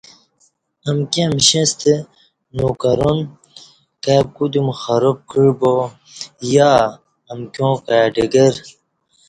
امکی 0.89 1.21
امشݩیں 1.27 1.67
ستہ 1.69 1.93
نوکران 2.57 3.17
کائ 4.03 4.21
کودیوم 4.35 4.69
خراب 4.81 5.17
کع 5.29 5.47
با 5.59 5.73
یا 6.53 6.71
امکیاں 7.33 7.75
کائ 7.85 8.05
ڈگر 8.13 8.53